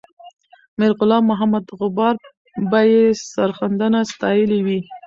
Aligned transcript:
میرغلام 0.79 1.23
محمد 1.31 1.65
غبار 1.79 2.15
به 2.71 2.79
یې 2.91 3.03
سرښندنه 3.31 3.99
ستایلې 4.11 4.59
وي. 4.65 4.79